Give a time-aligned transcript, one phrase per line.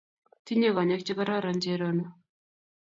[0.45, 2.05] Tinyei konyek chegororon Cherono